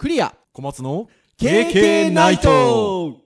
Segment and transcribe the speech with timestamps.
[0.00, 0.34] クリア。
[0.54, 3.18] 小松の KK ナイト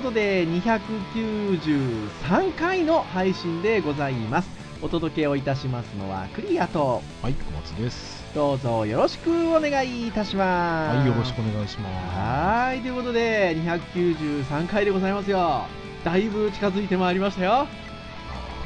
[0.00, 4.48] ことで、293回の配信でございます。
[4.80, 10.96] お届けをいたしますのはクリアと、はい小松ですどうぞよろしくお願いいたします。
[10.96, 15.66] はいよろしくお願いしますはい、ということで、293回でございますよ。
[16.02, 17.52] だいぶ近づいてまいりましたよ。
[17.52, 17.68] ああ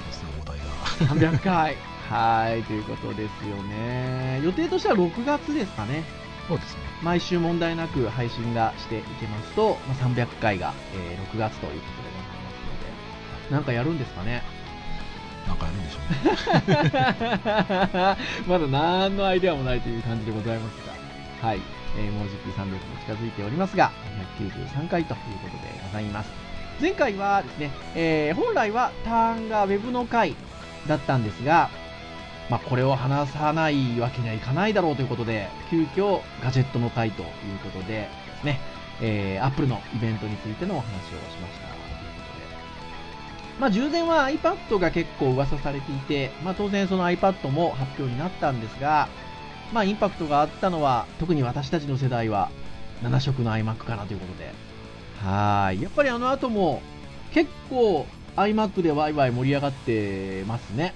[0.06, 0.66] ですねお題が
[1.36, 1.76] 300回。
[2.08, 4.40] はい、ということですよね。
[4.44, 6.04] 予定としては6月ですかね。
[6.48, 6.80] そうですね。
[7.02, 12.54] 毎週問題なく配信がしていけますと、まあ、300回が、えー6月ということでございます
[13.44, 14.42] ので、なんかやるんですかね？
[15.46, 16.10] なんかやるんでしょう
[16.72, 18.16] ね。
[18.48, 20.74] まだ何のアイデアもないという感じでございます
[21.42, 21.60] が、はい、
[21.98, 23.90] えーもうじき300も近づいておりますが、
[24.38, 26.30] 293回ということでございます。
[26.80, 30.34] 前回はですね、えー本来はターンが Web の回
[30.86, 31.70] だったんですが、
[32.50, 37.28] まあ、これを話さないわけにはいかないだろうということで、急遽ガジェットの回という
[37.62, 38.08] ことでで
[38.40, 38.60] すね、
[39.00, 40.90] えー、Apple のイベントについてのお話を
[41.30, 41.68] しました。
[41.68, 49.08] ということでまあ、従前は iPad が結構噂されていて、まあ、当然その iPad も発表になったんですが、
[49.72, 52.50] まあ、インパクトがあったのは、特に私たちの世代は
[53.02, 54.52] 7色の iMac かなということで、
[55.22, 55.80] はい。
[55.80, 56.82] やっぱりあの後も
[57.32, 58.06] 結構
[58.36, 60.94] iMac でワイワイ盛り上がってますね。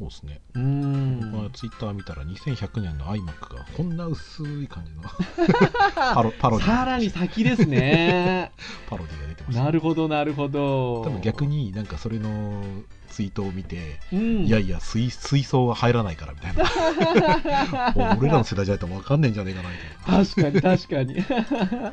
[0.00, 0.40] うんそうですね。
[0.54, 1.30] うーん。
[1.32, 5.02] 僕はツイッター見たら2100年の iMac がこんな薄い感じの
[5.94, 8.52] パロパロディさらに先ですね。
[8.88, 11.02] パロディが出てましたなるほど、なるほど。
[11.02, 12.62] 多分逆になんかそれの
[13.08, 18.16] ツイートを見て、うん、いやいや水水槽は入らないからみたいな。
[18.18, 20.24] 俺らの世代じゃないと分かんねえんじゃねえかなみたいな。
[20.24, 21.92] 確かに確かに。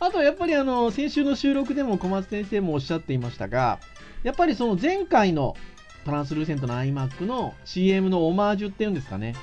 [0.00, 3.78] あとやっぱりあの先週の収録でも小松先生もおっしゃっていましたが
[4.22, 5.56] やっぱりその前回の
[6.04, 9.34] translucent の iMac の CM のオマージュっていうんですかね。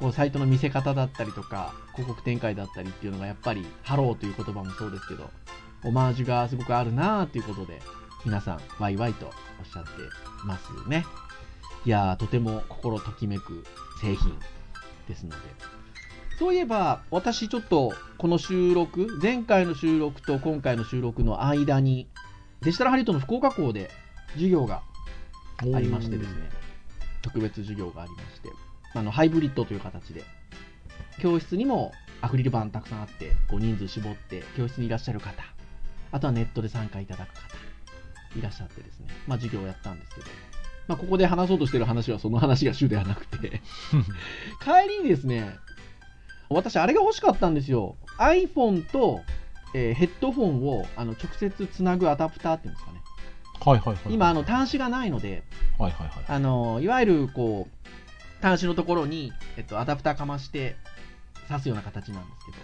[0.00, 5.30] こうサイトの見せ方だったりとか広告展開だったりっていうのがやっぱりハローという言葉もそうですけど
[5.84, 7.80] オマージュがすごくあるなーっていうことで
[8.24, 9.32] 皆さんワイワイとおっ
[9.64, 9.90] しゃって
[10.44, 11.06] ますね。
[11.84, 13.64] いやーとても心ときめく
[14.00, 14.38] 製品
[15.08, 15.36] ですので。
[16.38, 22.08] そういえば、私ちょっとこの収録、前回の収録と今回の収録の間に、
[22.62, 23.88] デジタルハリウッドの福岡校で
[24.32, 24.82] 授業が
[25.72, 26.50] ありましてですね、
[27.22, 28.50] 特別授業がありまして、
[28.94, 30.22] あのハイブリッドという形で、
[31.20, 35.42] 教室にもアクリル板たくさんあって、こう人数絞って教室にいらっしゃる方、
[36.12, 37.40] あとはネットで参加いただく方、
[38.38, 40.26] いらっしゃってですね、まあ授業をやったんですけど、
[40.88, 43.38] まあここで話そうとしてる話はその話が主ではなくて、
[44.62, 45.56] 帰りにですね、
[46.48, 47.96] 私、あれが欲しかったんですよ。
[48.18, 49.22] iPhone と、
[49.74, 53.00] えーヘッドフォンをあの直接つなぐアダプターっていうんですかね。
[53.60, 55.42] はいはいはい今、あの端子がないので、
[55.78, 60.76] はいはいはいあのいわゆるこう端子のところに、えっと、アダプターかまして
[61.48, 62.58] 挿すような形なんですけど、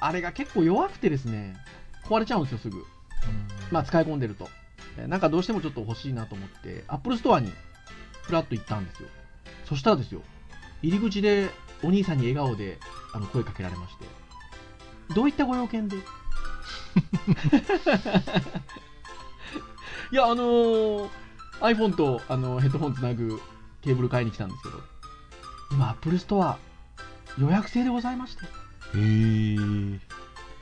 [0.00, 1.56] あれが結構弱くてですね、
[2.04, 2.84] 壊れちゃうんですよ、すぐ。
[3.70, 4.48] まあ、使い込んでると。
[4.98, 7.52] えなんかどうしてもちょっと欲しいなと思って、Apple Store に
[8.22, 9.08] ふらっと行ったんですよ。
[9.64, 10.20] そしたらですよ、
[10.82, 11.48] 入り口で
[11.82, 12.78] お兄さんに笑顔で
[13.12, 14.04] あの声かけられまして、
[15.14, 15.96] どういったご用件で？
[20.14, 21.08] いや、あのー
[21.60, 23.40] iPhone とあのヘッドホンつなぐ
[23.80, 24.74] ケーブル買いに来たんですけど、
[25.72, 26.54] 今、Apple Store
[27.36, 28.46] 予約制でございまして、へ
[28.94, 29.56] え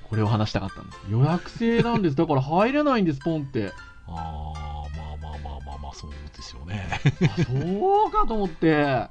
[0.09, 0.99] これを話したかったんです。
[1.11, 2.17] 予約制なんです。
[2.17, 3.75] だから入れないんです、ポンって。
[4.09, 6.89] ああまあまあまあまあまあそうですよね
[7.37, 9.09] あそうかと思って、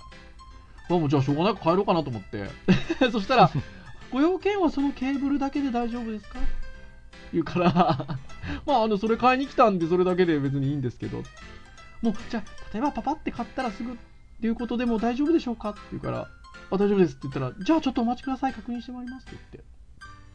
[0.90, 2.50] まあ、もうじゃあしょうがなく帰ろうかなと思って、
[3.12, 3.52] そしたら、
[4.12, 6.40] ご用件はそのケーブルだけで大丈夫ですか
[7.34, 7.72] 言うから、
[8.66, 11.24] まあ、あのそれ買いに来たんで、それだけで別にいいんですけど、
[12.02, 13.96] もうじゃあ、例えばパパって買ったらすぐっ
[14.42, 16.28] ていうことでも大丈夫でしょうかって言うから、
[16.72, 19.38] あ大丈夫ですって言ったら、じゃあちょっとお待ちください、確認してまいりますって。
[19.54, 19.64] 言って、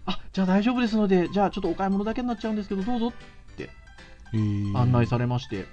[0.06, 3.12] あじゃあ大丈夫ですので、じゃあちょっとお買い物だけになっちゃうんですけど、どうぞ
[4.32, 4.78] へー。
[4.78, 5.66] 案内されまして、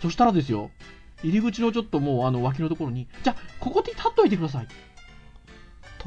[0.00, 0.70] そしたらですよ、
[1.22, 4.64] 入り口のちょっともうあの脇のところに、じゃあ、ここで立っといてください。
[4.64, 4.74] って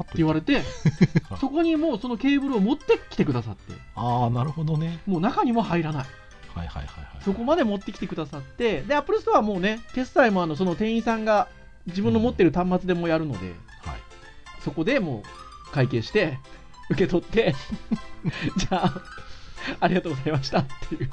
[0.00, 0.62] 立っと言われて、
[1.40, 5.00] そこにもうそのケーブルを持ってきてくださって、ああなるほどね。
[5.06, 6.04] もう中にも入らない、
[6.54, 7.24] はいはいはいはい。
[7.24, 11.48] そこまで持ってきてくださって、で、アップルストアはもうね、決済もあのその店員さんが
[11.86, 13.48] 自分の持ってる端末でもやるので、
[13.84, 13.96] はい。
[14.60, 15.22] そこでも
[15.68, 16.38] う会計して、
[16.90, 17.54] 受け取って、
[18.56, 19.00] じゃあ、
[19.80, 21.10] ありがとうございましたっていう。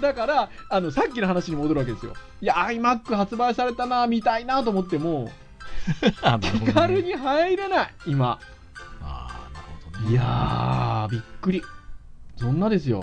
[0.00, 2.12] だからあのさっきの話に戻るわけですよ。
[2.42, 5.30] いや iMac 発売されたな見たいなと思っても
[6.66, 8.38] 気軽に入れない今。
[9.02, 10.10] ああなるほどね。
[10.10, 11.62] いやーびっくり。
[12.36, 13.02] そんなですよ。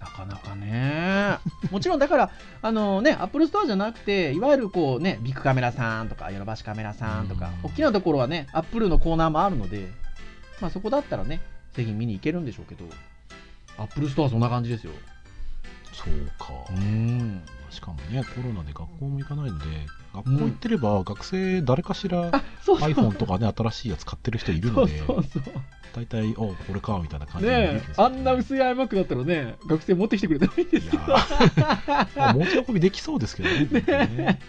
[0.00, 1.38] なかなかね。
[1.70, 2.30] もちろんだから
[2.62, 7.70] あのねアップルストアじゃなくていわゆるこうねビックカメラさんとかヨドバシカメラさんとかうん。
[7.70, 9.92] 大きなところはねアップルのコーナーもあるので
[10.60, 11.40] まあそこだったらね
[11.74, 12.84] 製品見に行けるんでしょうけど。
[13.78, 14.92] アップルストアはそんな感じですよ。
[15.92, 17.42] そうか、うん。
[17.70, 19.64] しかもねコロナで学校も行かないので
[20.16, 22.30] 学校行ってれば学生誰かしら
[22.64, 25.02] iPhone とかね新しいやつ買ってる人いるので
[25.94, 27.82] 大体おこれかみたいな感じでね。
[27.96, 31.02] あんな薄い iMac だったらね学生持ってきてくれてもいいんですけど
[32.34, 34.40] 持ち運びできそうですけどねね。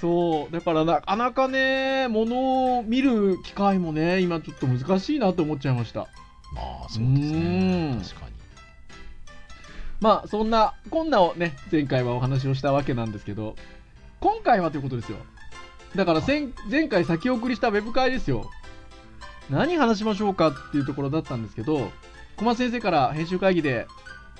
[0.00, 0.52] そう。
[0.52, 6.00] だからなかなかね物を見る機会もね今ちょっと難しいなと思っちゃいました。
[6.54, 7.92] まあそうですね。
[7.94, 8.02] うん。
[8.02, 8.32] 確かに。
[10.00, 13.54] まあそんなこんなをね前回はお話をしたわけなんですけど
[14.22, 15.18] 今回はということですよ。
[15.96, 18.48] だから前前回先送りしたウェブ会ですよ。
[19.50, 21.90] 何話しましょうかっていうところだったんですけど
[22.36, 23.88] 小松先生から編集会議で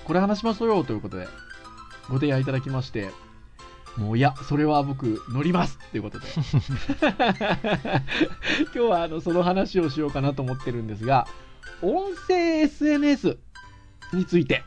[0.05, 1.27] これ話しましょうよということで
[2.09, 3.09] ご提案いただきまして
[3.97, 6.27] もういやそれは僕乗りますっていうことで。
[8.63, 11.27] 今日はあのその話をしようかなと思ってるんですが
[11.81, 13.37] 音声 SNS
[14.13, 14.63] について。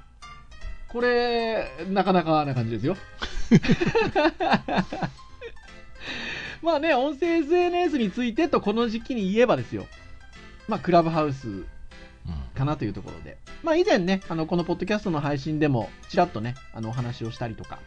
[0.88, 2.96] これなかなかな感じですよ。
[6.62, 9.86] まあね音声 SNS についてとこの時期に言えばですよ。
[10.68, 11.64] まあクラブハウスうん。
[12.54, 17.78] かなというところで、まあ、以前ねあのこのポッドキャストの配信でもちらっとねあのお話をしたりとか。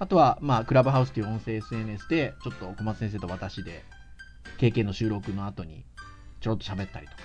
[0.00, 3.84] あとは、まあ、クラブハウスという音声 SNS でちょっと小松先生と私で
[4.58, 5.84] 経験の収録の後に
[6.40, 7.18] ちょろっと喋ったりとか、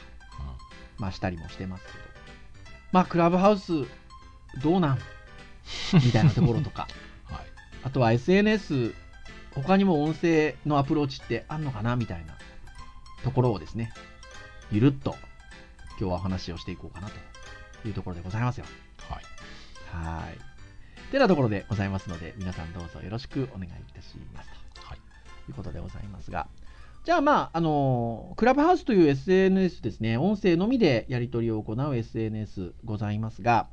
[1.00, 1.97] まあ、したりもしてますけど。
[2.92, 3.74] まあクラブハウス
[4.62, 5.00] どうなん？
[5.94, 6.83] みたいなところとか。
[6.83, 7.08] は い
[7.84, 8.94] あとは SNS
[9.56, 12.38] 他にも音声のアプローチってあんのかなみたいな
[13.24, 13.92] ところをですね
[14.72, 15.16] ゆるっと
[16.00, 18.66] 今日はお話をしていこうかなというところでございますよ。
[19.10, 19.24] はい。
[19.88, 21.12] はい。
[21.12, 24.50] てなところでございますので皆さんどうぞよろしくお願いいたします
[24.84, 24.98] はい。
[25.46, 26.48] ということでございますが。
[27.06, 33.68] じゃあまああのクラブハウスという SNS ですね音声のみでやり取りを行う SNS ございますが。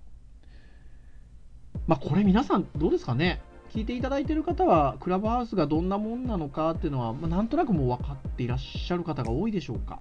[1.87, 3.41] まあこれ皆さんどうですかね？
[3.76, 10.00] 聞いていただいている方はクラブハウスがどんなもんなのかっていうのは、まあ、なんとなくもう分かっていらっしゃる方が多いでしょうか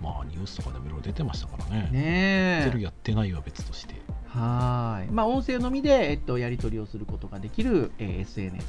[0.00, 3.96] まあニュースとかでもいろいろ出てましたからねねえやってるやってないは別として
[4.28, 5.10] はーい。
[5.10, 8.64] まあ、音声のみで、えっと、やり取りをすることができる、えー SNS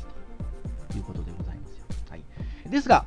[0.89, 1.85] ということでございますよ。
[2.09, 2.23] はい。
[2.67, 3.05] ですが、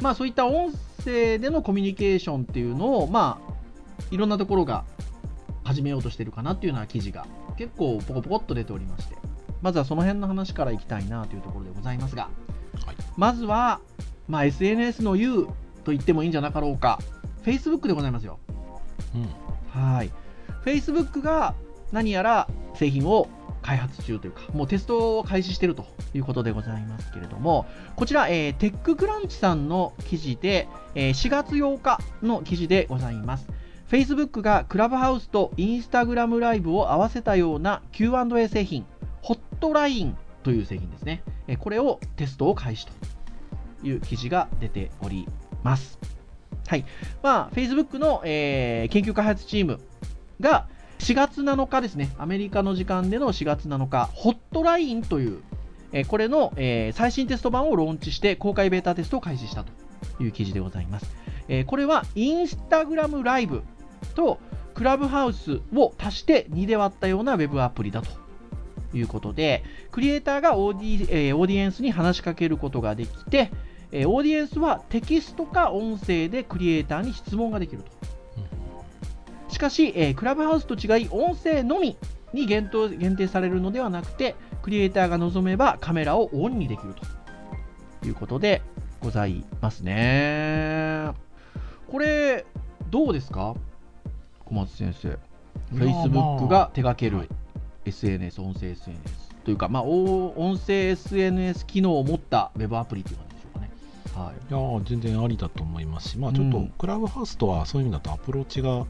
[0.00, 0.72] まあ、そういった音
[1.04, 3.54] 声でのコミュニケーションっていうのを、まあ、
[4.10, 4.84] いろんなところが
[5.62, 7.24] 始めようとしてるかなっていうような記事が
[7.56, 9.14] 結構ポコポコっと出ておりまして、
[9.62, 12.24] まずはその辺の話からいきたいなというところでございますが、
[12.84, 13.80] はいまずは、
[14.28, 15.48] まあ、SNS の U
[15.84, 16.98] と言ってもいいんじゃなかろうか、
[17.44, 18.38] Facebook でございますよ。
[19.14, 20.10] うんはい。
[20.64, 21.54] Facebook が
[21.92, 23.28] 何やら製品を
[23.62, 25.84] 開発中というか、もうテストを開始していると
[26.14, 27.66] いうことでございますけれども、
[27.96, 33.46] こちら、えーテッククランチさんの記事で、えー4月8日の記事でございます。
[33.90, 38.86] Facebook がクラブハウスと Instagram ライブを合わせたような Q&A 製品、
[39.22, 41.22] ホットラインという製品ですね。
[41.58, 42.92] これをテストを開始と
[43.82, 45.26] いう記事が出ており
[45.62, 45.98] ます。
[46.66, 46.84] はい。
[47.22, 49.80] まあ、Facebook の、えー研究開発チーム
[50.40, 50.66] が
[50.98, 55.42] 4月7日ですね、アメリカの時間での4月7日、ホットラインという、
[55.92, 59.72] えーこれの、えー最新テスト版をローンチして公開ベータテストを開始したと
[60.22, 61.14] いう記事でございます。
[61.48, 63.62] えーこれはインスタグラムライブ
[64.14, 64.38] と
[64.74, 68.10] クラブハウスを足して2で割ったようなウェブアプリだと
[68.92, 73.50] いうことで、クリエイターがオーディ,、えーオーディエンスに話しかけることができて、
[73.92, 77.90] えーオーディエンスはテキストか音声でクリエイターに質問ができると。
[79.48, 81.96] しかし、えークラブハウスと違い、音声のみ
[82.32, 86.94] に限定限定されるのではなくて、クリエイターが望めばカメラをオンにできる
[88.00, 88.62] ということで
[89.00, 91.10] ございますね。
[91.90, 92.44] これ、
[92.90, 93.54] どうですか？
[94.44, 95.18] 小松先生。
[95.72, 97.28] Facebook まあが手掛けるはい
[97.90, 103.70] SNS、音声 SNS というか、まあ、お音声 SNS 機能を持ったウェブアプリという感じでしょうかね。
[104.14, 104.34] はい。
[104.34, 108.86] いやー全然ありだと思いますし、まあ、ちょっとうんクラブハウスとはそういう意味だとアプローチが、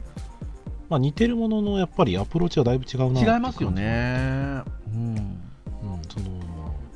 [0.89, 4.61] まあ、似てるもののやっぱりアプローチはだいぶ違うな違いますよね。
[4.93, 5.15] うん。
[5.15, 6.25] うん、その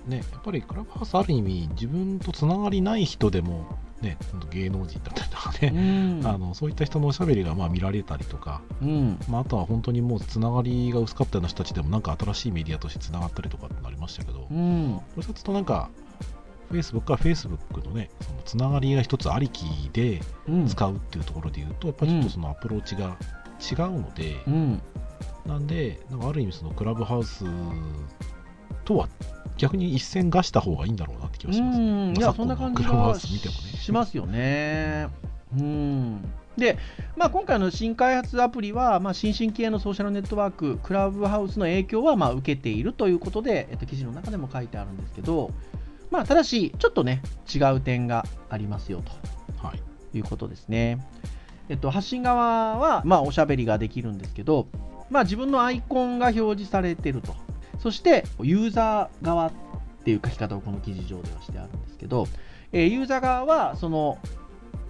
[0.07, 3.65] ねやっぱりクラブハウスある意味自分とつながりない人でも
[4.01, 4.17] ね、
[4.51, 6.27] 芸能人だったりとかね、うん。
[6.27, 9.19] あのそういった人のおしゃべりがまあ見られたりとか、うん。
[9.29, 14.95] まあ、あとは本当にもうつながりが薄かったような人たちでもなんか新しいメディアとしてつながったりとかってなりましたけど、うん。
[14.97, 15.89] これ一つとなんか
[16.71, 20.67] Facebook は Facebook のねそのつながりが一つありきでうん。
[20.67, 23.17] 使うっていうところで言うと、やっぱりちょっとそのアプローチが
[23.59, 24.81] 違うので、うん。
[25.45, 27.45] なんでなんかある意味そのクラブハウス
[28.83, 29.07] とは
[29.57, 35.07] 逆に一線がした方がいいんだろうなって気がします、うんいやそんな感じ昨今のクラブハがウス見てもねしますよね。
[35.57, 36.77] うんで、
[37.17, 45.51] まあ、今回の新開発アプリは、まあ、新進系のソーシャルネットワーク、クラブハウスの影響はまあ受けているということで、えっと、記事の中でも書いてあるんですけど、
[46.11, 47.21] まあ、ただし、ちょっとね、
[47.53, 49.11] 違う点がありますよと。
[49.65, 49.81] はい
[50.17, 51.05] いうことですね。
[51.67, 54.67] えっと、発信側は、まあ、おしゃべりができるんですけど、
[55.09, 57.35] まあ、自分のアイコンが表示されてると。
[57.79, 59.51] そして、ユーザー側っ
[60.03, 62.27] ていう書き方をこの記事上ではしてあるんですけど、
[62.71, 64.17] えーユーザー側は、その、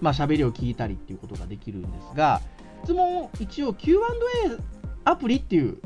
[0.01, 2.41] まあ、喋りを聞いたりっていうことができるんですが、
[2.83, 4.01] 質問、一応 Q&A
[5.05, 5.77] アプリっていう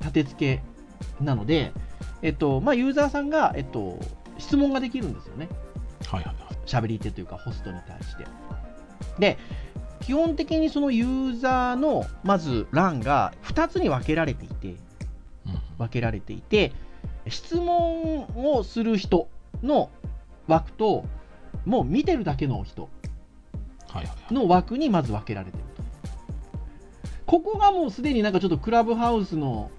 [0.00, 1.72] 立て付けなので、
[2.22, 3.98] えっと、まあ、ユーザーさんが、えっと、
[4.38, 5.48] 質問ができるんですよね。
[6.06, 8.24] はいはいはい喋り手というかホストに対して。
[9.18, 9.38] で、
[10.00, 14.78] 基本的にそのユーザーのまず欄が2つに分けられていて、うん
[15.82, 16.72] 分けられていて、
[17.28, 19.28] 質問をする人
[19.62, 19.90] の
[20.48, 21.04] 枠と、
[21.64, 22.88] もう見てるだけの人
[24.30, 25.82] の枠にまず分けられてると。
[27.26, 29.70] ここがもうすでになんかちょっとクラブハウスの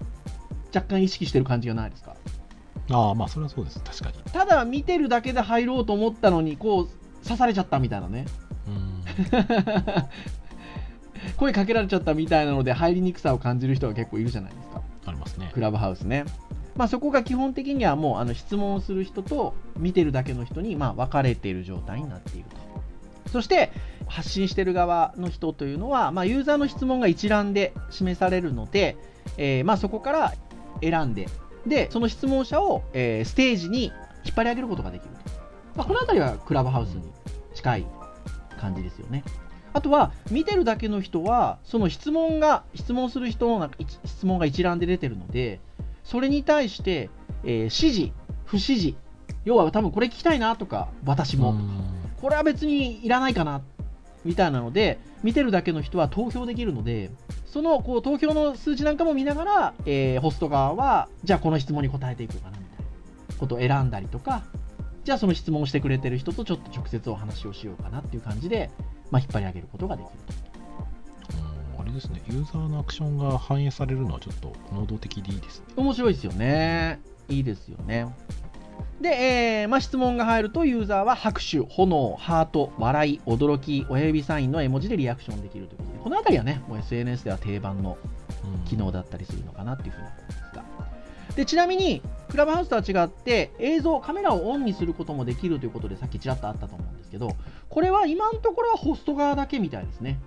[0.74, 2.16] 若干意識してる感じがないですか？
[2.90, 3.80] ああまあそれはそうです。
[3.82, 4.16] 確かに。
[4.32, 6.88] ただ見てるだけで入ろうと思ったのに、こう
[7.24, 8.26] 刺されちゃったみたいなね。
[8.66, 9.04] うん。
[11.36, 15.50] 声かけられちゃったみたいなので入りにくさを感じる人が結構いるじゃないですかありますね。
[15.52, 16.24] クラブハウスね、
[16.76, 23.30] まあ、そこが基本的にはもうあの質問をする人と見てるだけの人にまあ分かれている状態になっていると。
[23.30, 23.72] そして
[24.06, 28.96] 発信してる側の人というのは、まあ、ユーザーの質問が一覧で示されるので、
[29.38, 30.34] えま、そこから
[30.80, 31.28] 選んで
[31.66, 33.84] でその質問者を、えステージに
[34.24, 35.30] 引っ張り上げることができると、
[35.74, 37.02] まあ、この辺りはクラブハウスに
[37.54, 37.86] 近い
[38.60, 39.24] 感じですよね。
[39.74, 43.68] あとは見てるだけの人はその質問が質問する人の
[44.04, 45.60] 質問が一覧で出てるので
[46.04, 47.10] それに対して、
[47.42, 48.12] えー指示
[48.46, 48.94] 不指示
[49.44, 51.84] 要は多分これ聞きたいなとか私も、うん。
[52.20, 53.62] これは別にいらないかな
[54.24, 57.10] みたいなので見てるだけの人は投票できるので
[57.44, 64.44] そのこう投票の数値なんかも見ながら、えーホスト側はじゃあこの質問に答えていこうかなみたいなことを選んだりとか
[65.04, 68.70] じゃあその質問をしてくれてる人とちょっと直接お話をしようかなっていう感じで、
[69.14, 70.12] まあ、引っ張り上げることができる
[71.78, 77.00] あれですねユーザーのアクションが反映されるのはちょっと能動的でいいですね面白いですよね。
[77.28, 78.12] いいですよね。
[79.00, 87.96] で、えーまあ、質問が入るとユーザーは拍手、炎、ハート、笑い、驚き、親指サインの絵文字でリアクションできるということで、このあたりはね、もう SNS では定番の
[88.44, 90.64] うん機能だったりするのかなっていうふうに思いますが。
[91.36, 97.36] でちなみに、クラブハウスとは違って、映像、カメラをオンにすることもできるということで、さっきちらっとあったと思うんですけど、
[97.74, 100.20] これは今のところはホスト側だけみたいですね。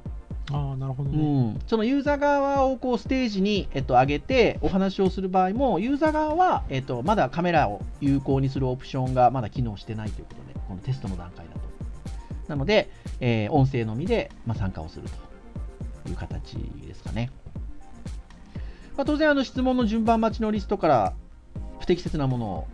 [0.51, 11.59] ああなるほどうね、ん、そのユーザー側をこうステージに、えっと、上げてお話をする場合も、ユーザー側は、えっと、まだカメラを有効にするオプションがまだ機能してないということで、このテストの段階だと。
[12.49, 12.89] なので、
[13.21, 15.07] えー音声のみで、まあ、参加をする
[16.03, 17.31] という形ですかね。
[18.97, 21.13] まあ、当然あの、質問の順番待ちのリストから
[21.79, 22.67] 不適切なものを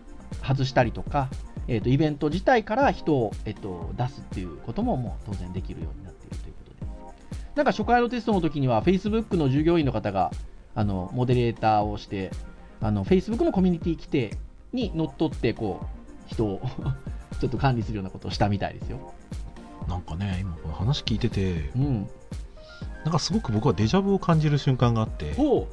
[0.44, 1.30] 外したりとか、
[1.68, 6.92] えっとイベント自体から人を、えっと出すっていうことももう当然できるようになっているということで。
[7.56, 10.32] なんか初回のテストの時には、Facebook の従業員の方が
[10.76, 12.32] あのモデレーターをして、
[12.82, 14.38] あの Facebook のコミュニティ規定
[14.74, 16.62] にのっとってこう人を
[17.40, 19.14] ちょっと管理するようなことをしたみたいですよ。
[19.88, 22.08] なんかね今この話聞いててうん、
[23.04, 25.68] なんかすごく僕はデジャブを感じる瞬間があってほ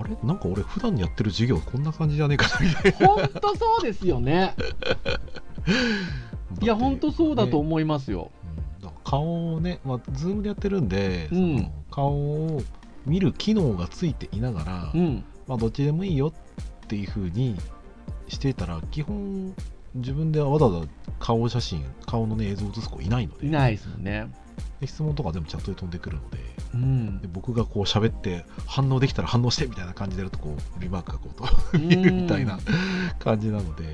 [0.00, 0.16] あれ？
[0.22, 4.54] なんか俺普段やってる授業こんな感じじゃねえかなみたいう本当そうですよね。
[6.60, 8.30] な いや、本当そうだとね思いますよ。
[8.40, 8.46] うん
[8.82, 12.62] だから顔をね、まあ、ズームでやってるんで、うんその顔を
[13.06, 17.56] 見る機能がついていながら、うん、まあ、どっちでもいいよっていう風に
[18.28, 19.54] していたら基本
[19.94, 20.86] 自分でわざわざ
[21.20, 24.26] 顔写真顔の、ね、映像を写す子いないのでいないですもんね。
[24.80, 26.38] で質問とか全部チャットで飛んでくるので
[26.74, 27.20] うん。
[27.20, 31.44] で、僕がこう喋って反応できたら反応してみたいな感じでやるとこうリマークがこうと
[31.74, 31.88] うん。
[31.88, 32.58] 見るみたいな
[33.18, 33.84] 感じなので、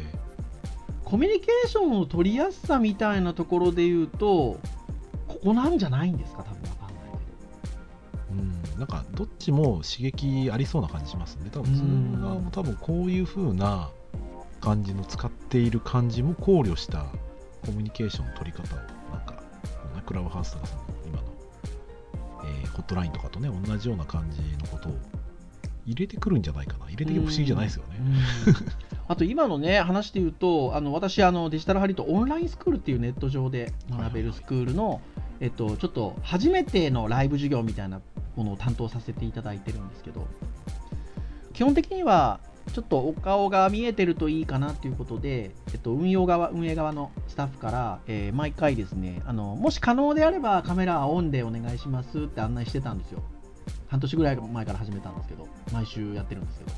[1.04, 4.59] コミュニケーションの取りやすさみたいなところで言うと、
[5.28, 7.04] ここなんじゃないんですか、多分わかんない
[8.31, 11.50] うん、なんかどっちも刺激ありそうな感じしますね。
[11.52, 11.76] 多分うん。
[11.76, 13.90] ズーム側も多分こういう風な
[14.61, 17.07] 感じの使っている感じも考慮した
[17.66, 18.78] コミュニケーションの取り方を
[20.11, 21.25] なんなクラブハウスとかその今の、
[22.44, 24.92] えーホットラインとかとね同じような感じのことを
[25.85, 26.87] 入れてくるんじゃないかな。
[26.87, 27.97] 入れて不思議じゃないですよね、
[28.47, 28.56] うん。
[29.09, 35.00] あと今のね話で言うとあの私あのデジタルハリウッドオンラインスクールっていうネット上で学べるスクールの、
[35.40, 38.00] えっと、ちょっと初めてのライブ授業みたいな
[38.37, 40.26] ものを担当させていただいてるんですけど
[41.52, 42.40] 基本的には
[42.73, 53.23] ちょっとお顔が見えてるといいかなということで、えっと、運用側運営側のスタッフから、えー毎回ですねあのもし可能であればカメラはオンでお願いしますって案内してたんですよ。
[53.88, 56.73] 半年ぐらい前から始めたんですけど毎週やってるんですけど。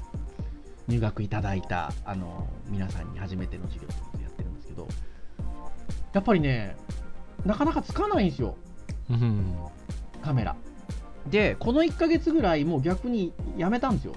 [0.87, 4.88] 入学いただいたあの皆さんに初めての授業ということでやってるんですけど。
[6.12, 6.76] やっぱりね
[7.45, 8.57] なかなかつかないんですよ。
[9.11, 9.55] うん。
[10.23, 10.57] カメラ。
[11.31, 14.14] でこの1ヶ月ぐらいもう逆にやめたんですよ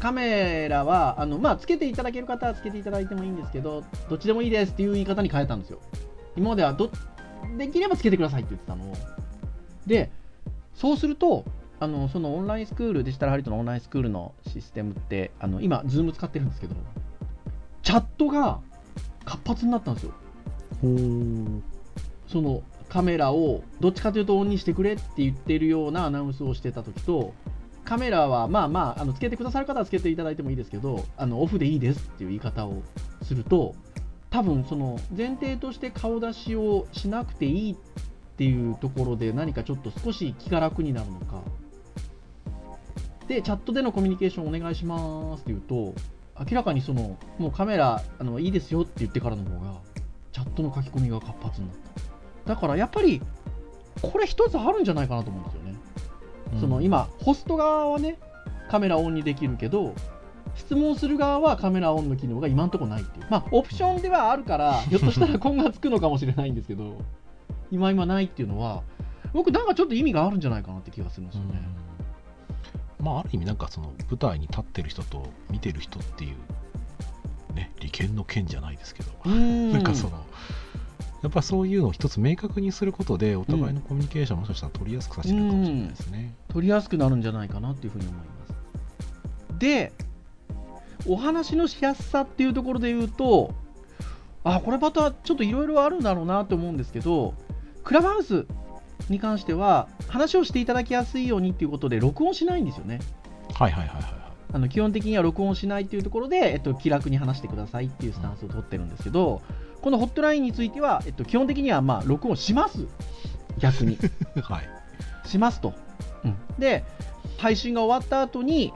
[0.00, 5.80] カメラはあの、まあ、つけていただける方はつけていただいてもいいんですけどどっちでもいいですっていう言い方に変えたんですよ。
[6.36, 6.90] 今まではど
[7.56, 8.84] できればつけてくださいって言ってたの。
[8.84, 8.94] を
[9.86, 10.10] で
[10.74, 11.44] そうすると
[11.80, 16.76] あのそのオンラインスクールデジタルハリウッドのオンラインスクールのシステムってあの今 Zoom 使ってるんですけど
[17.82, 18.60] チャットが
[19.24, 20.12] 活発になったんですよ。
[22.28, 27.34] そのカメラをどっちかというとオンにしてくれって言ってるようなアナウンスをしてた時と
[27.88, 32.82] カメラはまあまああのつけてくださる方はつけていただいてもいいですけどあのオフでいいですっていう言い方を
[33.22, 33.74] すると
[34.28, 37.76] 多分その前提として顔出しをしなくていいっ
[38.36, 41.42] ていうところで何かちょっと少し気が楽になるのか。
[43.26, 45.94] でチャットでのコミュニケーションお願いしますって言うと
[46.38, 49.80] 明らかにそのもうカメラあのいいですよって言ってからの方が
[50.32, 51.76] チャットの書き込みが活発になっ
[52.44, 53.20] ただからやっぱり
[54.00, 55.67] これ一つあるんじゃないかなと思うんですよね、
[56.60, 58.18] その今ホスト側はね
[58.70, 59.94] カメラオンにできるけど
[60.54, 63.26] 質問する側はカメラオンの機能が今んとこないっていう。
[63.30, 67.00] まあオプションではあるから ひょっとしたら今後はつくのかもしれないんですけど
[67.70, 68.82] 今今ないっていうのは
[69.32, 71.62] 僕なんかちょっと意味があるんじゃないかなって気がするんですよね、
[72.98, 73.06] うん。
[73.06, 79.72] まあある意味なんかその舞台に立ってる人と見てる人っていうね利権の権じゃないですけど、ん。
[79.72, 80.24] なんかその
[81.22, 86.34] やっぱそういうのを一つ明確にすることでお互いのコミュニケーションをもしかしたら取りやすくさせてるかもしれないですね。
[86.48, 89.58] 取りやすくなるんじゃないかなっていうふうに思います。
[89.58, 89.92] で、
[91.08, 93.52] お話のしやすさっていうところで言うと、
[94.44, 97.34] あ、これまたちょっといろいろあるんだろうなと思うんですけど、
[97.82, 98.46] クラブハウス
[99.08, 103.00] に関しては、話をしていただきやすいようにっていうことで、録音しないんですよね。
[103.54, 104.28] はいはいはいはいはい。
[104.50, 109.42] あの基本的には録音しないっていうところで、えっと、気楽に話してくださいっていうスタンスを取ってるんですけど、
[109.80, 112.86] このホットラインについては、えっと、基本的にはまあ録音します、
[113.58, 113.98] 逆に。
[114.42, 114.68] はい。
[115.28, 115.74] しますと。
[116.58, 116.84] で、
[117.38, 118.72] 配信が終わった後に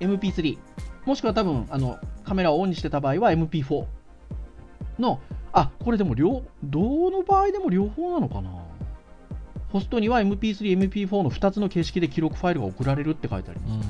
[0.00, 0.58] MP3、
[1.04, 3.84] もしくは多分あのカメラをオンにしてた場合は MP4
[4.98, 5.20] の、
[5.52, 8.50] あこれでも両、どの場合でも両方なのかな？
[9.72, 13.86] ホストには MP3、MP4 の2つの形式で記録ファイルが送られるって書いてありますので、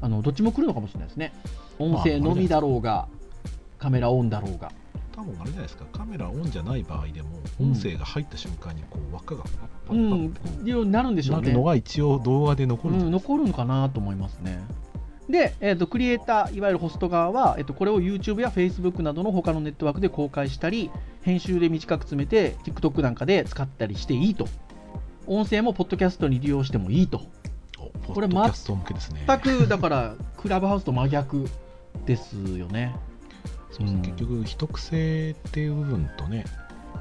[0.00, 1.32] あのどっちも来るのかもしれないですね。
[1.78, 3.06] 音声のみだろうが、
[3.78, 4.72] カメラオンだろうが。
[5.20, 7.28] 多分あれじゃないですか、カメラオンじゃない場合でも、
[7.60, 9.52] 音声が入った瞬間にこう輪っかがパッ
[9.88, 11.64] パうん、ッパッいうようになるんでしょうねなるの。
[11.64, 14.60] が一応動画で残るうん、残るのかなと思いますね。
[15.28, 20.90] で、えー、とクリエイター、いわゆるホスト側は、えー、とこれを YouTube や Facebook などの他のネットワークで公開したり、
[21.22, 24.48] 編集で短く詰めて、TikTok なんかで使ったりしていいと。
[25.26, 27.20] 音声もポッドキャストに利用してもいいと。
[27.78, 29.24] おこれポッドキャスト向けですね。
[29.28, 31.46] 全く、だから、クラブハウスと真逆
[32.06, 32.96] ですよね。
[33.70, 36.44] そうですねうん結局、秘匿性っていう部分とね、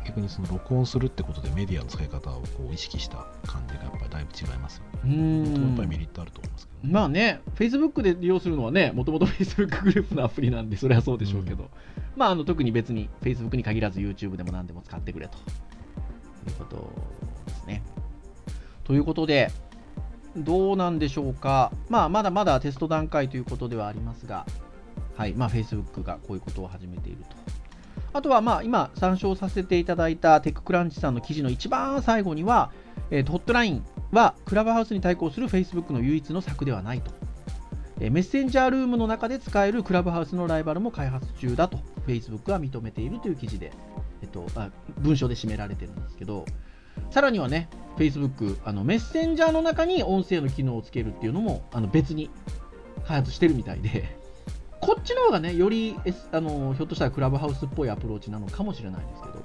[0.06, 4.90] 逆にその録音するってことでメディアの使い方をこう意識した感じがやっぱりだいぶ違いますよね。
[5.04, 6.94] うやっぱりメんリットあると思いますけど、ね。
[6.94, 11.70] まあね、Facebook で利用するのはね、もともと Facebook グループのアプリなんで、それはそうでしょうけど、
[12.16, 16.90] まあ、あの特に別に Facebook に限らず YouTube でも何でも使ってくれということ
[17.48, 17.84] ですね。
[18.84, 19.52] ということで、
[20.36, 24.46] どうなんでしょうか、まあ、まだまだテスト段階ということではありますが、
[25.20, 27.36] はいまあ、Facebook がこういうことを始めていると。
[28.14, 32.72] あとは、まあ、今、参照させていただいたテッククランチさんの記事の一番最後には、
[33.12, 37.12] えーホットラインはクラブハウスに対抗する Facebook の唯一の策ではないと。
[38.00, 43.74] えメッセンジャールームの中で使えるクラブハウスのライバルも開発中だと Facebook は認めているという記事で、
[44.22, 46.46] えっと、あ文章で締められてるんですけど、
[47.12, 52.30] さらにはね、Facebook、あのメッセンジャーの中に音声の機能をつけるっていうのもあの別に
[53.06, 54.19] 開発してるみたいで、
[54.90, 59.44] こっちの方がね、より、S、あのひょっとしたらクラブハウスっぽいアプローチなのかもしれないですけど、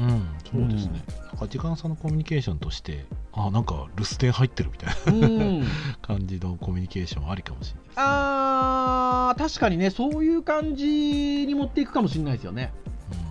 [0.00, 1.04] うん、そうですね。
[1.28, 5.64] なんか時間差のコミュニケーションとして、あ、なんか留守電入ってるみたいなうん、
[6.02, 7.96] 感じのコミュニケーションありかもしれないです、ね。
[7.98, 12.72] あー、確かにね、そういう感じに持っていくかもしれないですよね。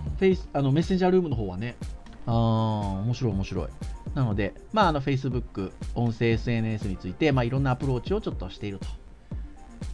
[0.04, 1.76] うんフェイスあのメッセンジャールームの方はね。
[2.26, 2.34] ああ、
[3.04, 3.68] 面白い面白い。
[4.14, 8.86] なので、まあ、あの Facebook、音声 SNS について、まあ、いろんなアプローチをちょっとしていると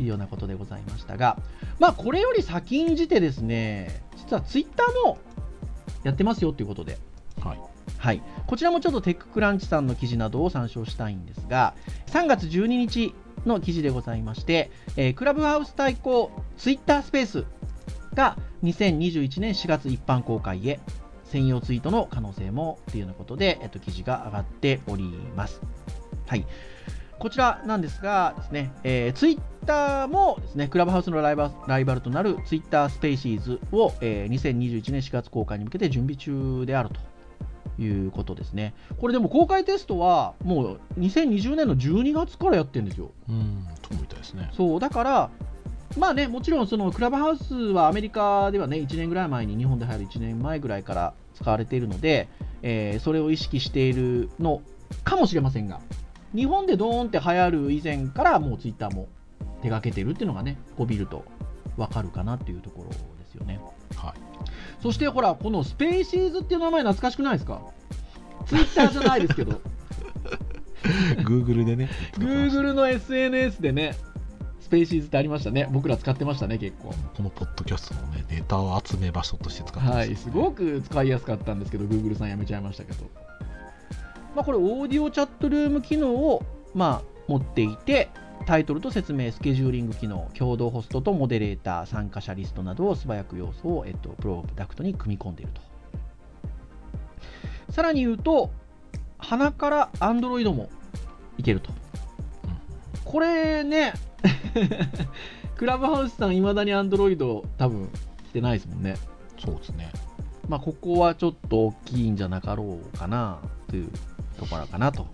[0.00, 1.38] いうようなことでございましたが、
[1.78, 5.18] まあ、これより先んじてですね、実は Twitter も
[6.02, 6.98] やってますよということで、
[7.40, 7.60] はい。
[7.98, 11.74] はい、こちらもちょっとテッククランチさんの記事などを参照したいんですが、
[12.08, 13.14] 3月12日
[13.46, 17.44] の記事でございまして、えークラブハウス対抗ツイッタースペース
[18.14, 20.80] が2021年4月一般公開へ
[21.24, 25.04] 専用ツイートの可能性もというようなことで、えっと、記事が上がっており
[25.36, 25.60] ます。
[26.26, 26.46] はい。
[27.18, 38.74] こちらなんですがですね、えー、ツイッターもですね、クラブハウスのライバライバルとなるツイッタースペーシーズを、えー2021年4月公開に向けて準備中であるということですね。
[38.98, 43.10] これでも公開テストはもう2020年の12月からやってるんですよ。
[43.28, 44.50] うん、そうみたいですね。
[44.52, 45.30] そう、だから、
[45.98, 52.28] まあね、もちろんそのクラブハウスはアメリカではね、1年ぐらい前に、日本で流行る1年前ぐらいから使われているので、
[52.62, 54.62] えーそれを意識しているの
[55.04, 55.80] かもしれませんが、
[56.34, 59.08] 日本でドーンって流行る以前からもうツイッターも
[59.62, 61.24] 手掛けてるっていうのがね、こう見ると
[61.76, 62.96] わかるかなっていうところで
[63.30, 63.60] すよね。
[63.96, 64.14] はい。
[64.82, 67.60] そしてほら、このスペーシーズっていう名前懐かしくないですか？
[68.46, 69.60] ツイッターじゃないですけど、
[71.24, 71.88] Google でね。
[72.18, 73.96] Google の SNS でね、
[74.60, 75.68] スペーシーズってありましたね。
[75.72, 76.94] 僕ら使ってましたね、結構。
[77.16, 83.04] このポッドキャストのね、ネタを集め場所として使ってます、はい、すごく使いやすかったんですけど、Google さんやめちゃいましたけど。
[84.34, 86.42] まあ、これ、オーディオチャットルーム機能を、
[86.74, 88.10] まあ、持っていて、
[88.46, 95.60] タイトルと説明、スケジューリング機能、共同ホストとモデレーター、参加者リストなどを素早く要素を、えっと、プロダクトに組み込んでいると。
[97.72, 98.52] さらに言うと、
[99.18, 100.70] 鼻から Android も
[101.38, 101.72] いけると。
[103.04, 103.94] これね、
[105.56, 107.88] クラブハウスさん、いまだに Android 多分
[108.28, 108.94] 来てないですもんね。
[109.44, 109.90] そうですね。
[110.48, 113.90] まあ、ここはちょっと大きいんじゃなかろうかなという
[114.38, 115.08] ところかなと。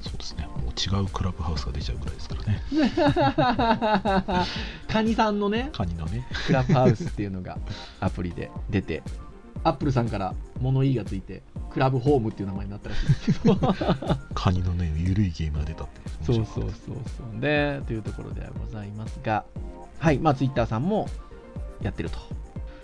[0.00, 0.46] そうですね。
[0.46, 2.62] もう違うクラブハウスが出ちゃうぐらいですからね。
[4.88, 6.26] カニさんのね、カニのね。
[6.46, 7.58] クラブハウスっていうのが
[8.00, 9.02] アプリで出て、
[9.64, 13.56] アップルさんから物言いがついて、クラブホームっていう名前になったらしいですけど。
[14.34, 16.00] カニのね、ゆるいゲームが出たって。
[16.24, 16.92] そうそうそうそ
[17.36, 17.40] う。
[17.40, 19.44] で、というところではございますが、
[19.98, 21.08] はい、まあ、ツイッターさんも
[21.82, 22.18] やってると。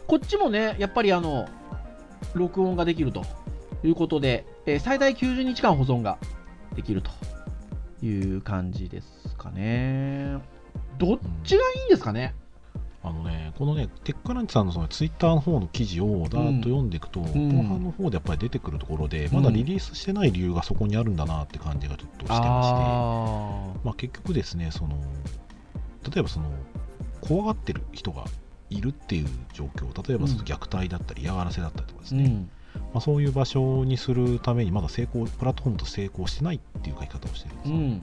[0.07, 1.49] こっちもね、やっぱりあの、
[2.35, 3.25] 録音ができると
[3.85, 6.19] いうことで、えー最大90日間保存が
[6.75, 7.11] できると
[8.05, 10.39] いう感じですかね。
[10.99, 12.35] どっちがいいんですかね、
[13.05, 17.25] あのね、このね、テックランチさんのそのツイッターの方の記事をだーっと読んでいくと、ん。
[17.25, 24.97] 後半の方でやっぱり出てくるところで、まだリリースしてない理由がそこにあるんだなって感じがちょっとしてまして、あまあ、結局ですね、その
[26.11, 26.51] 例えばその
[27.21, 28.25] 怖がってる人が
[28.71, 30.47] いるっていう状況、例えばそのうん。
[30.47, 32.51] 虐待だったり嫌がらせだったりとかですね、うん。
[32.95, 37.77] まあ、そういう場所にするためにまだ成功、プラットフォームと成功してないっていう書き方をしてるんですよ。
[37.77, 38.01] うん。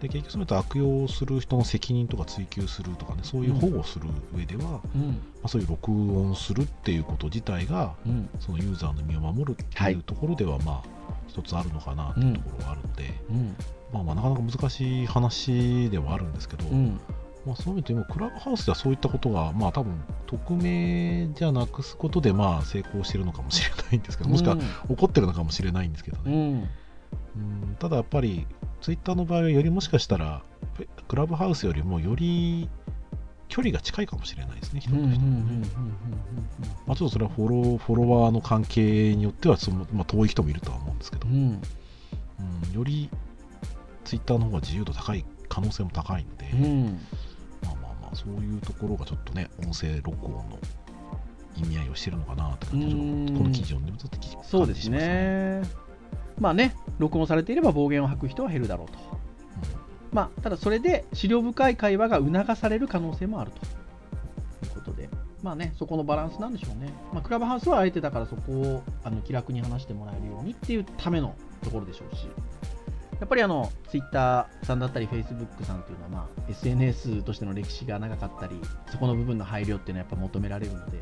[0.00, 5.20] で結局それと悪用する人の責任とか追及するとかね、そういう保護する上では、まうん。
[5.42, 8.28] あ、そういう録音するっていうこと自体が、うん。
[8.38, 13.56] そのユーザーの身を守るってはいいうところでは、まあ、一つあるのかなっていうところがあるので、うん。
[13.94, 17.00] まあ、まあなかなか難しい話ではあるんですけど、うん。
[17.46, 26.52] まあ、そういう意味で今、クラブハウスではそういったことが、まあ多分匿名じゃなくすことで、まあ成功してるのかもしれないんですけど、もしくは起こってるのかもしれないんですけどうね。
[26.52, 26.68] ん。
[27.36, 28.46] うんただやっぱり、
[28.80, 30.42] ツイッターの場合はよりもしかしたら、
[31.06, 32.68] クラブハウスよりもより
[33.48, 35.04] 距離が近いかもしれないですね、人うん。
[35.04, 35.10] うん。
[35.10, 35.62] うん。
[35.62, 36.76] と人のね。
[36.86, 41.34] まあ、ちょっとそれはフォローフォロワーの関係によってはその、まあ、遠い人もいるとは思うんですけど、うん。
[41.34, 41.60] うん。
[42.70, 43.10] うんより
[44.04, 47.00] ツイッターの方が自由度高い可能性も高いので、うん。
[48.08, 50.58] まあそういうところがちょっとね、音声録音の
[51.56, 54.88] 意味合いをしてるのかなって感じが、ちょっとこの記事を読んでもちょっと気そうです。
[54.88, 55.62] ね。
[56.40, 58.98] まあね、録音されていれば暴言を吐く人は減るだろうと。
[60.12, 63.58] まあ、ただそれで資料深い会話が促される可能性もあると
[64.66, 65.10] いうことで、
[65.42, 66.94] まあね、そこのバランスなんでしょうね。
[67.12, 72.26] まあ、クラブハウスはあえてだからそこをあの気楽に話してもらえるようにっていうためのところでしょうし、
[73.20, 80.98] やっぱりあのツイッターさんだったり、フェイスブックさんっていうのは、まあ、SNS としての歴史が長かったり、そこの部分の配慮っていうのはやっぱ求められるので、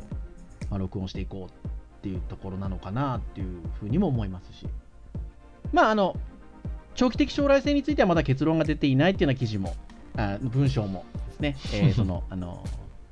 [0.69, 4.67] まあ、録音していこうっていうところなのかなっていうふうにも思いますし、
[5.71, 6.15] まあ、あの
[6.95, 9.75] 長期的将来性についてはまだ結論が出ていないっていうような記事も、
[10.15, 12.63] あ文章もですね、えーそのあの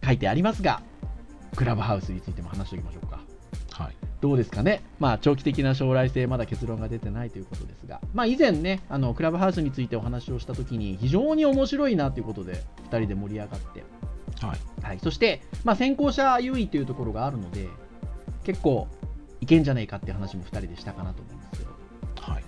[0.04, 0.82] 書いてありますが、
[1.56, 3.20] クラブハウスについても話しておきましょうか。
[3.72, 3.96] はい。
[4.22, 13.84] どうですかね、まあ、長期的な将来性、まだ結論が出てないということですが、まあ、以前ね、あのクラブハウスについてお話をしたときに、非常に面白いなということで、2人で盛り上がって、
[14.40, 14.84] はい。
[14.84, 17.68] はい、そして、まあ、先行者優位というところがあるので、
[18.44, 18.88] 結構、
[19.42, 22.44] いけんじゃねえかっていう話も2人でしたかなと思うんですけど、はい、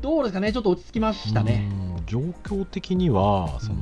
[0.00, 1.68] どうですかね、ちょっと落ち着きましたね。
[2.06, 3.80] 状況的には、その、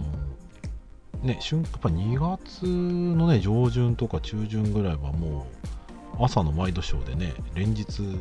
[1.23, 5.76] ね、春やっぱ2月のね、上旬とか中旬ぐらいはもう、
[6.19, 8.21] 朝のワイドショーでね、連日、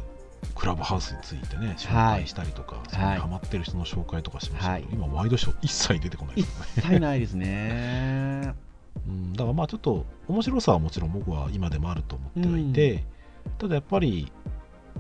[0.54, 6.36] クラブハウスについてね、紹介したりとか、それにハマってる人の紹介とかしましたけど、今、ワイドショー一切出てこない。
[6.36, 6.66] ですね。
[6.78, 8.54] 一切ないですね。
[9.08, 13.04] うん、だからまあちょっと面白さはもちろん僕は今でもあると思ってはいて、
[13.46, 14.32] うん、ただやっぱり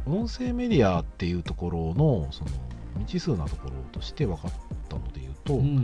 [0.05, 2.51] 音声メディアっていうところのその
[2.99, 4.51] 未知数なところとして分かっ
[4.89, 5.75] たので言うと、うん、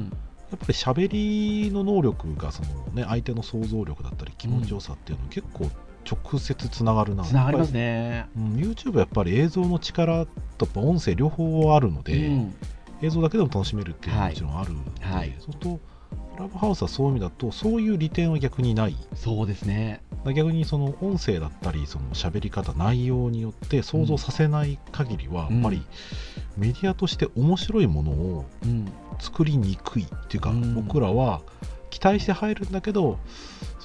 [0.51, 5.69] やっぱり喋りの能力がその、ね、相手の想像力だったり気持ちよさっていうの結構
[6.09, 10.25] 直接つながるな、つながりますね、うん、YouTube はやっぱり映像の力
[10.57, 12.55] と音声両方あるので、うん、
[13.01, 15.13] 映像だけでも楽しめるっていうのはもちろんあるので、はい。
[15.15, 15.79] はい、そうすると
[16.35, 18.95] クラブハウスはそういう意味だとそういう利点は逆にない。
[19.15, 20.01] そうですね。
[20.25, 25.81] 逆にその音声だったりその喋り方内容によって想像させない限りは、やっぱり
[26.57, 28.45] メディアとして面白いものを
[29.19, 31.41] 作りにくいっていうか、僕らは
[31.89, 33.19] 期待して入るんだけど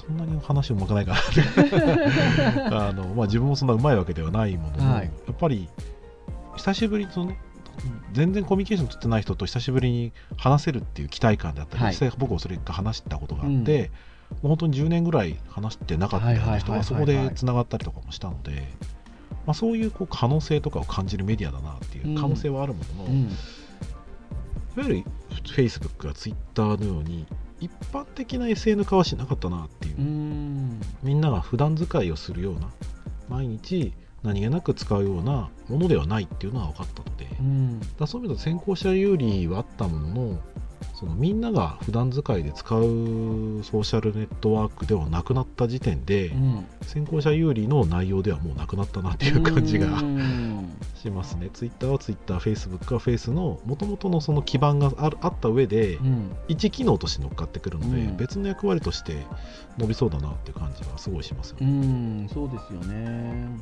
[0.07, 5.67] そんなに話うまくないかな あの、まあ、自分もそんなうまいわけではないものの、はい、やっぱり
[6.55, 7.37] 久しぶりとね
[8.13, 18.67] 全然コミュニケーション取ってない人と久しぶりに話せるっていう期待感であったり、はい、実際僕もそれが話したことがあって、うん、もう本当に10年ぐらい話してなかったような人がそこでつながったりとかもしたので、
[19.45, 23.29] まあ、そういうこう可能性とかを感じるメディアだなっていう可能性はあるものの、うん、いわ
[24.77, 25.03] ゆる
[25.43, 27.27] Facebook や Twitter のように
[27.59, 29.99] 一般的な SN 化はしなかったなっていう、う
[31.03, 32.69] みんなが普段使いをするような
[33.29, 33.93] 毎日
[34.23, 40.39] 何気なく使うようなものではないっていうのは分かったので、うん、だそういう意味で先行者有利はあったものの
[40.99, 49.89] そのみんなが普段使いで使うソーシャルネットワークではなくなった時点で、うん、先行者有利の内容ではもうなくなったなっていう感じが
[50.99, 51.51] しますね。
[51.53, 59.23] ツイッターはツイッター、フェイスブックはフェイスのもともとのその基盤がああった上で、うん、一機能として乗っかってくるので、うん、別の役割として
[59.77, 61.67] 伸びそうだなっていう感じはすごいしますよね。
[61.67, 63.59] うんそうですよね。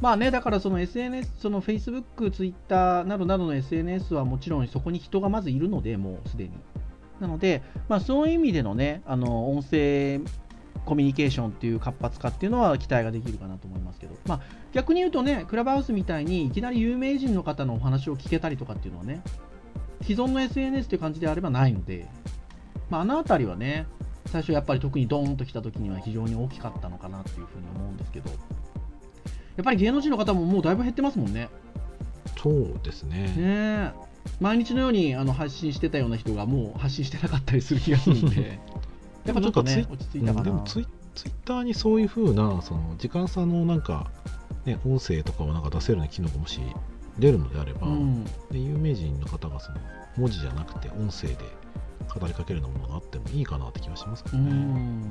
[0.00, 6.50] まあね、だからその SNS、その Facebook、Twitter などなどの SNS はもちろんそこに人がまずいるので、もうすでに。
[7.20, 10.20] なので、まあ、そういう意味でのね、あの音声
[10.84, 14.40] コミュニケーションっていう活発化っていうのは期待ができるかなと思いますけど、まあ、
[14.72, 19.22] 逆に言うとね、クラブハウスみたいにいきなり有名人の方のお話を聞けたりとかっていうのはね、
[20.02, 22.08] 既存の SNS っていう感じであればないので、
[22.88, 23.86] まあ、あの辺りはね、
[24.26, 28.30] 最初やっぱり特にドーンと来た時には非常に大きかったのかなっていうふうに思うんですけど、
[29.58, 31.48] やっぱり芸能人の方ももうだいぶ減ってますもんね。
[32.40, 33.34] そうですね。
[33.36, 33.92] ね
[34.40, 38.60] 毎日のようにあの発信してたような人がもう発信してなかったりする気がするんで、
[39.26, 40.42] やっぱちょっとね、落ち着いたかな。
[40.44, 44.12] でもツイツイッターにそういうふうな、その時間差のなんか、
[44.64, 46.60] ね、音声とかをなんか出せるような機能がもし
[47.18, 49.78] 出るのであれば、うん、で有名人の方がその
[50.16, 51.36] 文字じゃなくて音声で
[52.14, 55.02] 語りかけるようなものがあってもいいかなって気がしますけどね。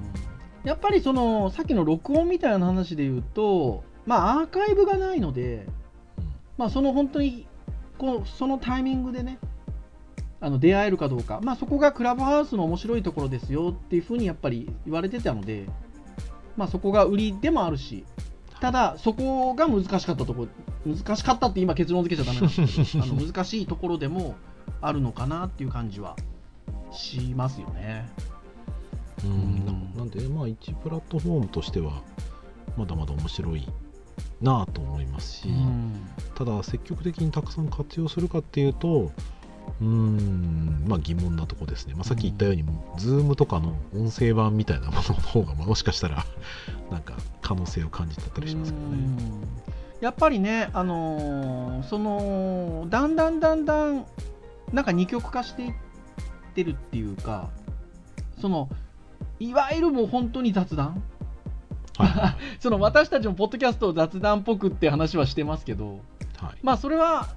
[0.63, 5.67] やっぱりそのさっきの録音みたいな話で言うとまあ、アーカイブがないので、
[6.58, 7.46] まあ、その本当に
[7.98, 9.38] こうそのタイミングでね
[10.39, 15.65] あの出会えるかどうか、まあ、そこがクラブハウスの面白いところですよっていうふうにやっぱり言われてたので、
[16.56, 18.06] まあ、そこが売りでもあるし
[18.62, 20.48] ただそこが難しかったとこ
[20.86, 24.36] ろ難しかったって今結論付けちゃダメなんですけど あの難しいところでも
[24.80, 26.15] あるのかなっていう感じは
[26.91, 28.08] しますよね。
[29.26, 29.93] うん。
[29.96, 32.04] なんでまあ一プラットフォームとしては
[32.78, 33.67] まだまだ面白い
[34.41, 39.12] なあと思いますし、うん、ただ積極的にたくさん活用するかっていうと
[39.82, 46.25] うんまあ疑問なとこですね、まあ、さっき言ったように、うん、Zoom とかの音声版みたいなものの方が もしかしたら
[46.89, 48.97] なんか可能性を感じてたりしますけどね。
[49.99, 54.06] やっぱりね、あのー、そのだんだんだんだん
[54.71, 55.73] なんか二極化していっ
[56.53, 57.49] てるっていうか
[58.39, 58.69] その
[59.39, 61.01] いわゆるもう本当に雑談
[62.60, 65.99] その私たちもポッドキャストを雑談っぽくって話はしてますけど、
[66.38, 67.29] はい、まあそれは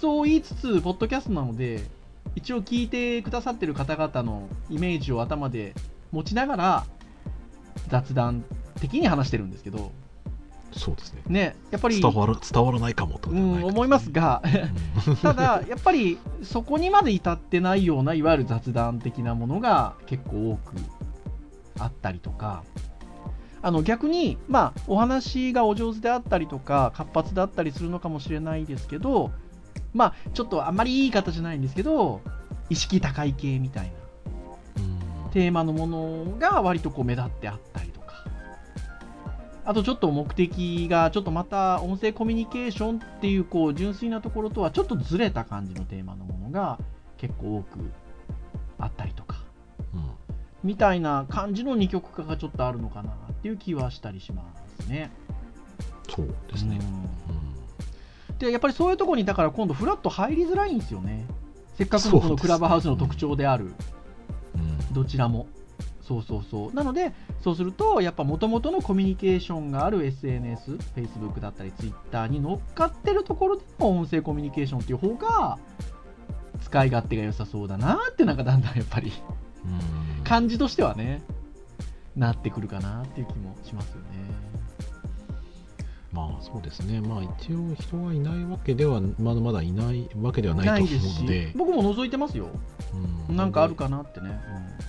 [0.00, 1.86] そう言いつつポッドキャストなので
[2.34, 5.74] 一応聞いてくださってる方々のイメージを頭で
[6.10, 6.86] 持ちながら
[7.88, 8.44] 雑談
[8.80, 9.92] 的に話してるんですけど
[10.72, 11.22] そうですね。
[11.26, 14.42] ねやっぱり伝わる伝わらないかもと、うん、思いますが
[15.22, 20.74] ただやっぱりそこにまで至ってないようないわゆる雑談的なものが結構多く
[21.78, 22.64] あったりとか
[23.62, 29.30] あの逆に、まあ、お話がお上手であったりとか活発だったりするのかもしれないですけど、
[29.94, 32.20] まあ、ちょっとあんまりいい方じゃないんですけど
[32.70, 33.92] 意識高い系みたいな
[35.32, 38.02] テーマのものが割とこう目立ってあったりとか。
[39.64, 46.78] あとちょっと目的がちょっとまた音声コミュニケーションっていうこう純粋なところとはちょっとずれた感じのテーマのものが
[47.16, 47.78] 結構多く
[48.78, 49.36] あったりとか、
[49.94, 50.10] うん、
[50.64, 54.44] みたいな感じの二極化がちょっとあるのかなっていう気はしたりしま
[54.78, 55.10] すね。
[56.08, 56.78] そうですね、
[58.30, 61.26] うん、でやっぱりそういうところにだから今度フラット入りづらいんですよね。
[61.76, 63.72] せっかくのこのクラブハウスの特徴である、
[64.92, 65.48] どちらも。
[66.02, 66.74] そうそうそう。
[66.74, 75.58] なのでそうするとやっぱもともとのコミュニケーションがある SNS、Facebook だったり Twitter に乗っかってるところでの音声コミュニケーションっていう方が
[76.62, 79.12] 使い勝手が良さそうだなってなんかだんだんやっぱり。
[80.24, 81.22] 感じとしてはね
[82.16, 84.52] なってくるかなっていう気もしますよね。
[86.12, 91.52] まあそうですね、まあ一応人がいないわけではまだまだいないわけではないと思うので。
[91.56, 92.48] 僕も覗いてますよ、
[93.28, 94.38] うん、なんかあるかなってね、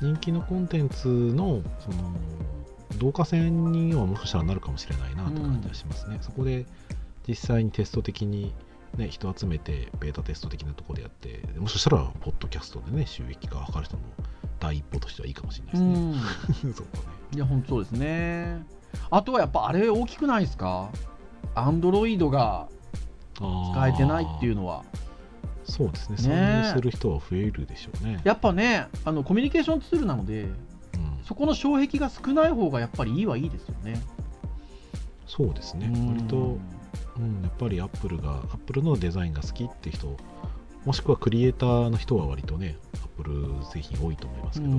[0.01, 2.13] うん、人気のコンテンツのその
[2.95, 6.65] 導火線にはもしかしたらなるかもしれないなって感じはしますね、うん、そこで
[7.25, 8.53] 実際にテスト的に
[8.97, 14.03] ね、人集めてベータテスト的なところでやってもしかしたらポッドキャストでね収益化を図る人の
[14.59, 16.21] 第一歩としてはいいかもしれないですね。
[16.65, 16.89] うん、 そね
[17.33, 18.63] いや本当そうですね。
[19.09, 20.89] あとはやっぱあれ大きくないですか？
[21.55, 22.67] アンドロイドが
[23.35, 24.83] 使えてないっていうのは。
[25.65, 28.19] そうですね、参入する人は増えるでしょうね。
[28.25, 30.53] やっぱね、あのコミュニケーションツールなので、うん、
[31.23, 33.99] そこの障壁が少ない方がやっぱりいいはいいですよね。
[35.25, 36.57] そうですね、割と、
[37.17, 40.17] うん、やっぱりアップルが、アップルのデザインが好きって人、
[40.83, 43.33] もしくはクリエイターの人は割とね、アップル
[43.71, 44.75] 製品多いと思いますけど、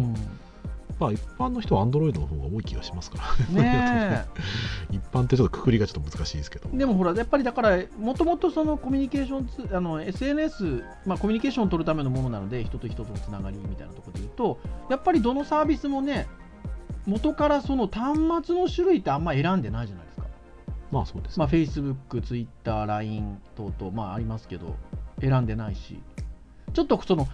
[0.98, 3.62] まあ一般の人は Android の方が多い気がしますから。
[3.62, 4.24] ね
[4.90, 6.68] 一般ってちょっとくくりがちょっと難しいですけど。
[6.72, 14.58] でもほらやっぱりだからもともとそのコミュニケーションあの SNS、まあ、コミュニケーションを取るためのものなので人と人とのつながりみたいなところで言うと
[14.90, 16.26] やっぱりどのサービスもね
[17.06, 20.26] 元からその端末の種類ってあんま選んでないじゃないですか。
[20.90, 24.76] まあそうです、ね、まあ Facebook、Twitter、LINE 等々まあありますけど
[25.20, 25.98] 選んでないし。
[26.74, 27.28] ちょっとその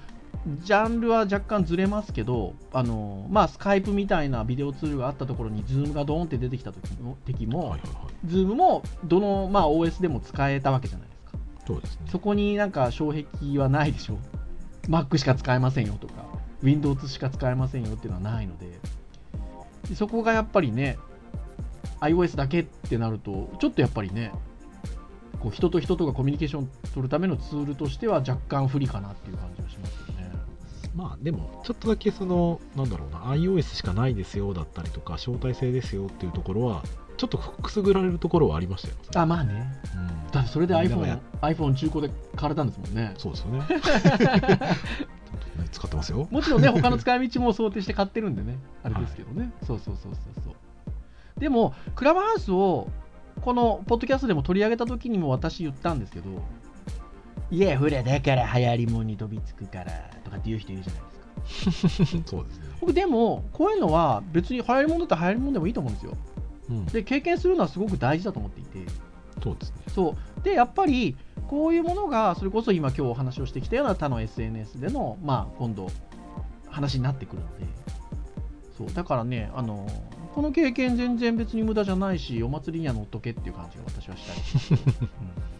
[0.47, 7.87] ジャンルは若干ずれますけど、あのまあ、 Skype みたいなビデオツールがあったところに、 Zoom がドーンって出てきた時も時も、はいはいは
[8.25, 11.39] い、 Zoom もどの、まあ、OS でも使えたわけじゃないですか。
[11.67, 14.19] そうですね、そこになんか障壁はないでしょ。
[14.89, 16.25] Mac しか使えませんよとか、
[16.63, 18.81] Windows しか使えませんよっていうのはないので、
[19.89, 20.99] でそこがやっぱりね、
[22.01, 24.33] iOS だけってなると、ちょっとやっぱりね、
[25.41, 30.10] こう人と人とがコミュニケーション取るためのツールとしては若干不利かなっていう感じがします。
[30.95, 36.83] まあでも、ちょっとだけその、なんだろうな、iOS しかないですよだったりとか、招待制ですよっていうところは、
[37.17, 38.95] ちょっとくすぐられるところはありましたよ。
[39.15, 39.67] あ、まあね。
[39.95, 43.15] うん、だそれで iPhone, iPhone 中古で買われたんですもんね。
[43.19, 43.67] そうですよね。
[45.71, 46.27] 使ってますよ。
[46.31, 49.43] もちろんね、 他の使い道も想定して買ってるんでね、あれですけどね。
[49.43, 51.41] はい、そうそうそうそうそう。
[51.41, 52.89] でも、クラブハウスを、
[53.41, 56.43] このポッドキャストでも取り上げた時にも私言ったんですけど、
[57.51, 62.29] いや、ほら、だから流行りもんに飛びつくからとかっていう人いるじゃないですか。
[62.29, 62.65] そうですね。
[62.81, 66.17] 僕、でも、こういうのは別に流行りもんだったら流行りもんでもいいと思うんですよ。
[66.71, 68.91] うん、で、経験するのはすごく大事だと思っていて。
[69.43, 69.77] そうですね。
[69.89, 70.43] そう。
[70.43, 71.17] で、やっぱり、
[71.49, 75.89] こういうものが、それこそ今今日お話をしてきたような他の SNS での、まあ、今度、
[76.69, 77.67] 話になってくるので。
[78.79, 78.95] そう。
[78.95, 79.89] だからね、あの、
[80.35, 84.83] この経験全然別に無駄じゃないし、お祭りには乗っとけっていう感じが私はしたい、う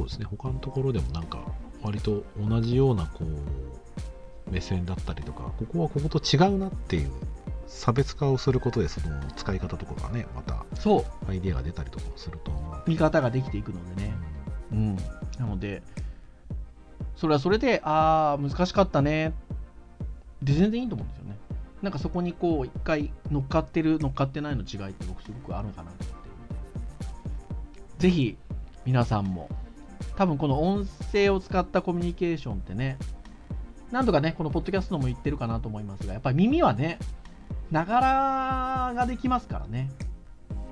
[0.00, 0.26] そうですね。
[0.30, 1.44] 他のところでもなんか
[1.82, 7.10] 割と同じようなこう目線だったりとかここはここと違うなっていう
[7.66, 11.30] 差別化をすることでその使い方とかがねまたそう。
[11.30, 12.52] アイデアが出たりとかすると
[12.86, 14.14] 見方ができていくのでね、
[14.72, 14.96] うん、うん、
[15.38, 15.82] なので
[17.16, 19.34] それはそれでああ難しかったね。
[20.42, 21.36] で全然いいと思うんですよね。
[21.82, 26.30] なんかそこにこう一回乗っかってる乗っかってないの違いって僕すごくあるのかなと思って
[27.98, 28.38] ぜひ
[28.86, 29.50] 皆さんも
[30.20, 32.98] 多分この音声を使ったコミュニケーションってね、
[33.90, 36.98] 何度かね、このポッドキャストも言ってるかなと思いますが、やっぱり耳はね、
[37.70, 39.88] ながらができますからね。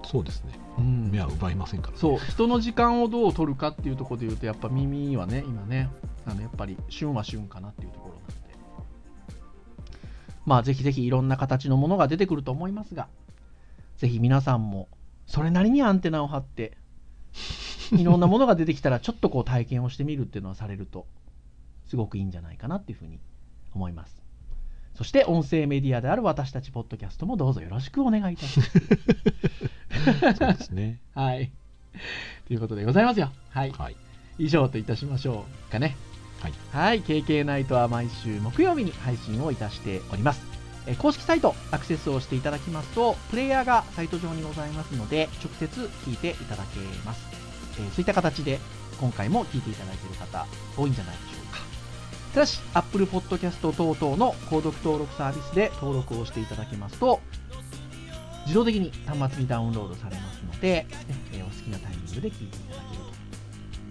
[0.04, 0.52] そうですね。
[0.76, 5.88] うん、目は奪いませんから、ね、そう、人の時間をどう取るかっていうところで言うと、やっぱ耳はね、今ね、
[6.26, 8.34] あのやっぱり旬は旬かなっていうところなんで。
[10.44, 13.08] まあ、ぜひぜひいろんな形のものが出てくると思いますが、
[13.96, 14.88] ぜひ皆さんも
[15.26, 16.76] それなりにアンテナを張って、
[17.96, 21.06] いろんなものが出てきたらちょっとこう体験をしてみるっていうのはされると
[21.86, 23.18] すごくいいんじゃないかなっていうふうに
[23.74, 24.22] 思います。
[24.94, 30.34] そして音声メディアである私たちポッドキャストもどうぞよろしくお願いいたします。
[30.36, 30.98] そうですね。
[31.14, 31.52] はい。
[32.46, 33.30] ということでございますよ。
[33.50, 33.70] はい。
[33.70, 33.96] はい、
[34.38, 35.96] 以上といたしましょうかね。
[36.40, 36.52] はい。
[36.72, 37.02] はい。
[37.02, 40.44] KK ナイトは毎週木曜日に配信をいたしております。
[40.88, 47.47] え公式サイトアクセスをしていただきますと、プレイヤーがサイト上にございますので、直接聞いていただけます。
[47.80, 48.58] えそういった形で
[49.00, 51.60] 今回も聞いていただいている方、多いんじゃないでしょうか。
[52.34, 57.20] ただし、Apple Podcast 等々の購読登録サービスで登録をしていただけますと、
[58.42, 60.86] 自動的に端末にダウンロードされますので、
[61.32, 63.08] えお好きなタイミングで聞いていただけると。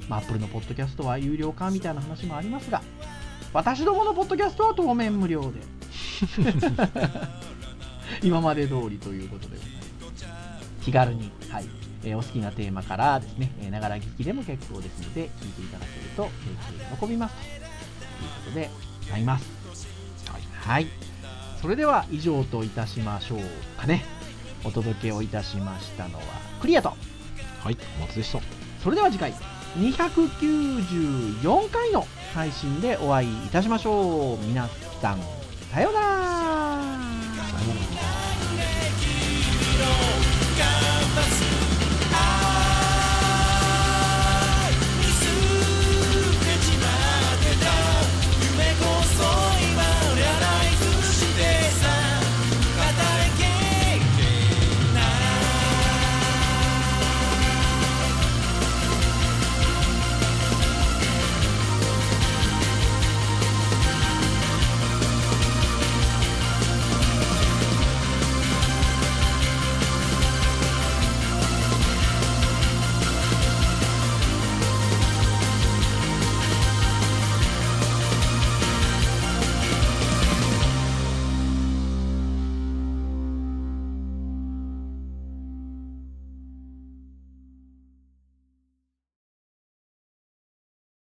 [0.09, 2.81] まあ、Apple のポッドキャストは有料化みたいな話もありますが、
[3.53, 5.61] 私どものポッドキャストは当面無料で
[8.21, 16.29] 今まで通りということでございます気軽に、はいえー、お好きなテーマからですねながら聞きでも結構ですので聞いていただけると
[16.99, 17.35] 喜びます。
[17.35, 18.69] ということで
[19.03, 19.45] ございます。
[20.29, 20.87] はい、はい、
[21.61, 23.39] それでは以上といたしましょう
[23.79, 24.05] かね。
[24.63, 26.23] お届けをいたしましたのは
[26.61, 26.89] クリアと。
[26.89, 26.95] は
[27.71, 27.77] い。
[27.97, 28.39] お待ちでした。
[28.81, 29.33] それでは次回
[29.77, 34.45] 294回の配信でお会いいたしましょう。
[34.45, 34.67] 皆
[35.01, 35.19] さん
[35.71, 36.36] さようなら